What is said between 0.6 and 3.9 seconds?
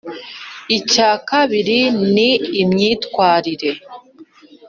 Icya kabiri ni imyitwarire